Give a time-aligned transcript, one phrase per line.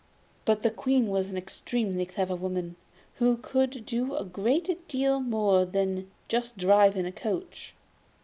[0.45, 2.75] But the Queen was an extremely clever woman,
[3.17, 7.75] who could do a great deal more than just drive in a coach.